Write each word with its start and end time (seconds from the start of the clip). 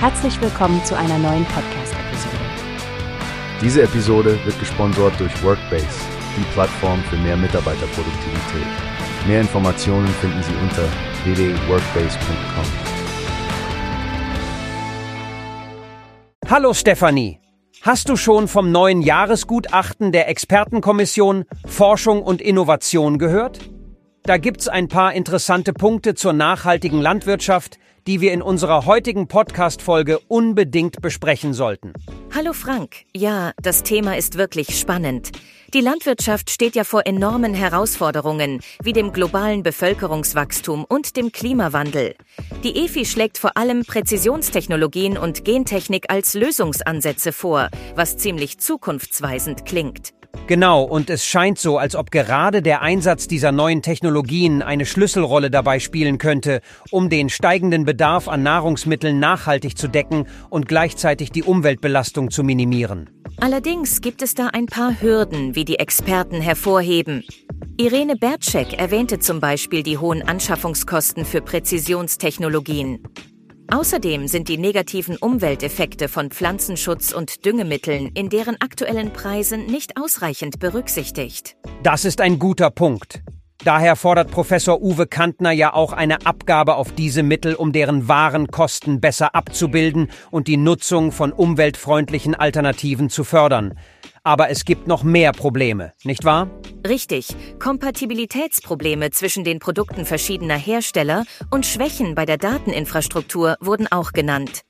Herzlich 0.00 0.40
willkommen 0.40 0.84
zu 0.84 0.96
einer 0.96 1.18
neuen 1.18 1.44
Podcast-Episode. 1.46 2.36
Diese 3.60 3.82
Episode 3.82 4.38
wird 4.44 4.56
gesponsert 4.60 5.18
durch 5.18 5.42
Workbase, 5.42 5.88
die 6.36 6.44
Plattform 6.52 7.02
für 7.10 7.16
mehr 7.16 7.36
Mitarbeiterproduktivität. 7.36 8.66
Mehr 9.26 9.40
Informationen 9.40 10.06
finden 10.06 10.40
Sie 10.44 10.54
unter 10.62 10.84
www.workbase.com. 11.24 12.64
Hallo 16.48 16.74
Stefanie. 16.74 17.40
Hast 17.82 18.08
du 18.08 18.14
schon 18.14 18.46
vom 18.46 18.70
neuen 18.70 19.02
Jahresgutachten 19.02 20.12
der 20.12 20.28
Expertenkommission 20.28 21.44
Forschung 21.66 22.22
und 22.22 22.40
Innovation 22.40 23.18
gehört? 23.18 23.68
Da 24.22 24.36
gibt's 24.36 24.68
ein 24.68 24.86
paar 24.86 25.14
interessante 25.14 25.72
Punkte 25.72 26.14
zur 26.14 26.34
nachhaltigen 26.34 27.00
Landwirtschaft, 27.00 27.80
die 28.08 28.22
wir 28.22 28.32
in 28.32 28.40
unserer 28.40 28.86
heutigen 28.86 29.28
Podcast-Folge 29.28 30.18
unbedingt 30.28 31.02
besprechen 31.02 31.52
sollten. 31.52 31.92
Hallo 32.34 32.54
Frank. 32.54 33.02
Ja, 33.14 33.52
das 33.60 33.82
Thema 33.82 34.16
ist 34.16 34.38
wirklich 34.38 34.78
spannend. 34.78 35.32
Die 35.74 35.82
Landwirtschaft 35.82 36.48
steht 36.48 36.74
ja 36.74 36.84
vor 36.84 37.02
enormen 37.04 37.52
Herausforderungen, 37.52 38.62
wie 38.82 38.94
dem 38.94 39.12
globalen 39.12 39.62
Bevölkerungswachstum 39.62 40.86
und 40.88 41.18
dem 41.18 41.32
Klimawandel. 41.32 42.14
Die 42.64 42.82
EFI 42.82 43.04
schlägt 43.04 43.36
vor 43.36 43.58
allem 43.58 43.84
Präzisionstechnologien 43.84 45.18
und 45.18 45.44
Gentechnik 45.44 46.06
als 46.08 46.32
Lösungsansätze 46.32 47.32
vor, 47.32 47.68
was 47.94 48.16
ziemlich 48.16 48.56
zukunftsweisend 48.56 49.66
klingt. 49.66 50.14
Genau, 50.46 50.82
und 50.82 51.10
es 51.10 51.26
scheint 51.26 51.58
so, 51.58 51.76
als 51.76 51.94
ob 51.94 52.10
gerade 52.10 52.62
der 52.62 52.80
Einsatz 52.80 53.28
dieser 53.28 53.52
neuen 53.52 53.82
Technologien 53.82 54.62
eine 54.62 54.86
Schlüsselrolle 54.86 55.50
dabei 55.50 55.78
spielen 55.78 56.16
könnte, 56.16 56.62
um 56.90 57.10
den 57.10 57.28
steigenden 57.28 57.84
Bedarf 57.84 58.28
an 58.28 58.42
Nahrungsmitteln 58.42 59.18
nachhaltig 59.18 59.76
zu 59.76 59.88
decken 59.88 60.26
und 60.48 60.66
gleichzeitig 60.66 61.32
die 61.32 61.42
Umweltbelastung 61.42 62.30
zu 62.30 62.44
minimieren. 62.44 63.10
Allerdings 63.40 64.00
gibt 64.00 64.22
es 64.22 64.34
da 64.34 64.48
ein 64.48 64.66
paar 64.66 65.00
Hürden, 65.00 65.54
wie 65.54 65.64
die 65.64 65.78
Experten 65.78 66.40
hervorheben. 66.40 67.24
Irene 67.76 68.16
Bertschek 68.16 68.72
erwähnte 68.72 69.20
zum 69.20 69.40
Beispiel 69.40 69.82
die 69.82 69.98
hohen 69.98 70.22
Anschaffungskosten 70.22 71.24
für 71.24 71.40
Präzisionstechnologien. 71.40 73.00
Außerdem 73.70 74.28
sind 74.28 74.48
die 74.48 74.56
negativen 74.56 75.18
Umwelteffekte 75.18 76.08
von 76.08 76.30
Pflanzenschutz 76.30 77.12
und 77.12 77.44
Düngemitteln 77.44 78.10
in 78.14 78.30
deren 78.30 78.58
aktuellen 78.60 79.12
Preisen 79.12 79.66
nicht 79.66 79.98
ausreichend 80.00 80.58
berücksichtigt. 80.58 81.54
Das 81.82 82.06
ist 82.06 82.22
ein 82.22 82.38
guter 82.38 82.70
Punkt. 82.70 83.22
Daher 83.64 83.96
fordert 83.96 84.30
Professor 84.30 84.80
Uwe 84.80 85.06
Kantner 85.06 85.50
ja 85.50 85.74
auch 85.74 85.92
eine 85.92 86.24
Abgabe 86.24 86.76
auf 86.76 86.92
diese 86.92 87.24
Mittel, 87.24 87.54
um 87.54 87.72
deren 87.72 88.06
wahren 88.06 88.46
Kosten 88.48 89.00
besser 89.00 89.34
abzubilden 89.34 90.10
und 90.30 90.46
die 90.46 90.56
Nutzung 90.56 91.10
von 91.10 91.32
umweltfreundlichen 91.32 92.36
Alternativen 92.36 93.10
zu 93.10 93.24
fördern. 93.24 93.74
Aber 94.22 94.48
es 94.50 94.64
gibt 94.64 94.86
noch 94.86 95.02
mehr 95.02 95.32
Probleme, 95.32 95.92
nicht 96.04 96.24
wahr? 96.24 96.48
Richtig, 96.86 97.34
Kompatibilitätsprobleme 97.58 99.10
zwischen 99.10 99.42
den 99.42 99.58
Produkten 99.58 100.04
verschiedener 100.04 100.56
Hersteller 100.56 101.24
und 101.50 101.66
Schwächen 101.66 102.14
bei 102.14 102.26
der 102.26 102.38
Dateninfrastruktur 102.38 103.56
wurden 103.60 103.88
auch 103.90 104.12
genannt. 104.12 104.62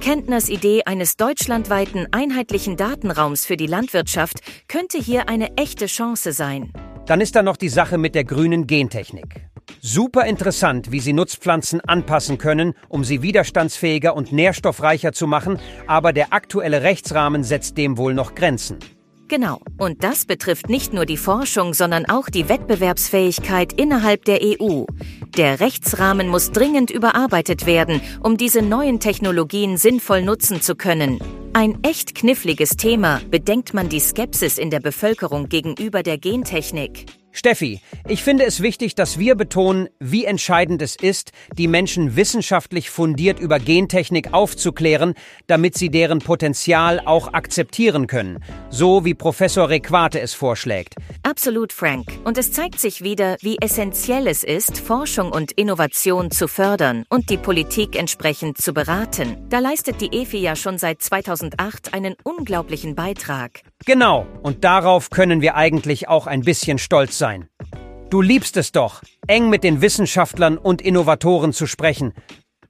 Kentners 0.00 0.48
Idee 0.48 0.82
eines 0.84 1.16
deutschlandweiten 1.16 2.08
einheitlichen 2.12 2.76
Datenraums 2.76 3.46
für 3.46 3.56
die 3.56 3.66
Landwirtschaft 3.66 4.40
könnte 4.68 4.98
hier 4.98 5.28
eine 5.28 5.56
echte 5.56 5.86
Chance 5.86 6.32
sein. 6.32 6.72
Dann 7.06 7.20
ist 7.20 7.36
da 7.36 7.42
noch 7.42 7.56
die 7.56 7.68
Sache 7.68 7.98
mit 7.98 8.16
der 8.16 8.24
grünen 8.24 8.66
Gentechnik. 8.66 9.46
Super 9.80 10.26
interessant, 10.26 10.90
wie 10.90 10.98
sie 10.98 11.12
Nutzpflanzen 11.12 11.80
anpassen 11.80 12.36
können, 12.36 12.74
um 12.88 13.04
sie 13.04 13.22
widerstandsfähiger 13.22 14.16
und 14.16 14.32
nährstoffreicher 14.32 15.12
zu 15.12 15.28
machen, 15.28 15.58
aber 15.86 16.12
der 16.12 16.32
aktuelle 16.32 16.82
Rechtsrahmen 16.82 17.44
setzt 17.44 17.78
dem 17.78 17.96
wohl 17.96 18.12
noch 18.12 18.34
Grenzen. 18.34 18.78
Genau. 19.28 19.60
Und 19.76 20.04
das 20.04 20.24
betrifft 20.24 20.68
nicht 20.68 20.92
nur 20.92 21.04
die 21.04 21.16
Forschung, 21.16 21.74
sondern 21.74 22.06
auch 22.06 22.28
die 22.28 22.48
Wettbewerbsfähigkeit 22.48 23.72
innerhalb 23.72 24.24
der 24.24 24.40
EU. 24.42 24.84
Der 25.36 25.60
Rechtsrahmen 25.60 26.28
muss 26.28 26.52
dringend 26.52 26.90
überarbeitet 26.90 27.66
werden, 27.66 28.00
um 28.22 28.36
diese 28.36 28.62
neuen 28.62 29.00
Technologien 29.00 29.78
sinnvoll 29.78 30.22
nutzen 30.22 30.60
zu 30.60 30.76
können. 30.76 31.18
Ein 31.58 31.82
echt 31.82 32.14
kniffliges 32.14 32.76
Thema, 32.76 33.22
bedenkt 33.30 33.72
man 33.72 33.88
die 33.88 33.98
Skepsis 33.98 34.58
in 34.58 34.68
der 34.68 34.80
Bevölkerung 34.80 35.48
gegenüber 35.48 36.02
der 36.02 36.18
Gentechnik. 36.18 37.06
Steffi, 37.36 37.82
ich 38.08 38.22
finde 38.22 38.44
es 38.46 38.62
wichtig, 38.62 38.94
dass 38.94 39.18
wir 39.18 39.34
betonen, 39.34 39.90
wie 40.00 40.24
entscheidend 40.24 40.80
es 40.80 40.96
ist, 40.96 41.32
die 41.58 41.68
Menschen 41.68 42.16
wissenschaftlich 42.16 42.88
fundiert 42.88 43.38
über 43.40 43.58
Gentechnik 43.58 44.32
aufzuklären, 44.32 45.12
damit 45.46 45.76
sie 45.76 45.90
deren 45.90 46.20
Potenzial 46.20 46.98
auch 47.04 47.34
akzeptieren 47.34 48.06
können, 48.06 48.42
so 48.70 49.04
wie 49.04 49.12
Professor 49.12 49.68
Requate 49.68 50.18
es 50.18 50.32
vorschlägt. 50.32 50.94
Absolut, 51.24 51.74
Frank. 51.74 52.06
Und 52.24 52.38
es 52.38 52.52
zeigt 52.52 52.80
sich 52.80 53.02
wieder, 53.02 53.36
wie 53.42 53.58
essentiell 53.60 54.28
es 54.28 54.42
ist, 54.42 54.78
Forschung 54.78 55.30
und 55.30 55.52
Innovation 55.52 56.30
zu 56.30 56.48
fördern 56.48 57.04
und 57.10 57.28
die 57.28 57.36
Politik 57.36 57.96
entsprechend 57.96 58.56
zu 58.56 58.72
beraten. 58.72 59.36
Da 59.50 59.58
leistet 59.58 60.00
die 60.00 60.22
EFI 60.22 60.38
ja 60.38 60.56
schon 60.56 60.78
seit 60.78 61.02
2008 61.02 61.92
einen 61.92 62.14
unglaublichen 62.22 62.94
Beitrag. 62.94 63.60
Genau, 63.84 64.26
und 64.42 64.64
darauf 64.64 65.10
können 65.10 65.42
wir 65.42 65.54
eigentlich 65.54 66.08
auch 66.08 66.26
ein 66.26 66.40
bisschen 66.40 66.78
stolz 66.78 67.18
sein. 67.18 67.25
Du 68.10 68.20
liebst 68.22 68.56
es 68.56 68.70
doch, 68.72 69.02
eng 69.26 69.50
mit 69.50 69.64
den 69.64 69.80
Wissenschaftlern 69.80 70.58
und 70.58 70.80
Innovatoren 70.80 71.52
zu 71.52 71.66
sprechen. 71.66 72.12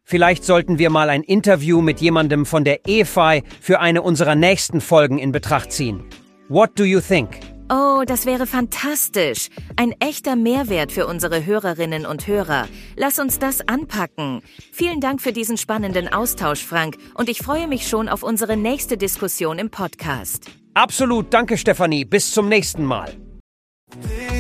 Vielleicht 0.03 0.45
sollten 0.45 0.79
wir 0.79 0.89
mal 0.89 1.11
ein 1.11 1.23
Interview 1.23 1.83
mit 1.83 2.01
jemandem 2.01 2.47
von 2.47 2.65
der 2.65 2.89
EFI 2.89 3.43
für 3.61 3.81
eine 3.81 4.03
unserer 4.03 4.35
nächsten 4.35 4.81
Folgen 4.81 5.19
in 5.19 5.33
Betracht 5.33 5.73
ziehen. 5.73 6.05
What 6.49 6.79
do 6.79 6.85
you 6.85 7.01
think? 7.01 7.41
Oh, 7.69 8.05
das 8.07 8.25
wäre 8.25 8.47
fantastisch. 8.47 9.49
Ein 9.75 9.93
echter 9.99 10.37
Mehrwert 10.37 10.93
für 10.93 11.09
unsere 11.09 11.45
Hörerinnen 11.45 12.07
und 12.07 12.29
Hörer. 12.29 12.69
Lass 12.95 13.19
uns 13.19 13.41
das 13.41 13.67
anpacken. 13.67 14.43
Vielen 14.73 15.01
Dank 15.01 15.21
für 15.21 15.33
diesen 15.33 15.57
spannenden 15.57 16.13
Austausch, 16.13 16.65
Frank, 16.65 16.97
und 17.15 17.29
ich 17.29 17.39
freue 17.39 17.67
mich 17.67 17.89
schon 17.89 18.09
auf 18.09 18.23
unsere 18.23 18.57
nächste 18.57 18.97
Diskussion 18.97 19.59
im 19.59 19.71
Podcast. 19.71 20.45
Absolut, 20.75 21.35
danke 21.35 21.59
Stefanie. 21.59 22.05
Bis 22.05 22.31
zum 22.31 22.49
nächsten 22.49 22.85
Mal. 22.85 23.26